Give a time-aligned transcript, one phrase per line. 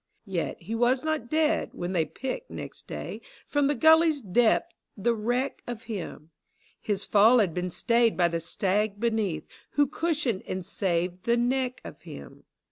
[0.25, 5.13] Yet he was not dead when they picked next day From the gully's depth the
[5.13, 6.31] wreck of him;
[6.79, 11.81] His fall had been stayed by the stair beneath Who cushioned and saved the neck
[11.85, 12.45] of him.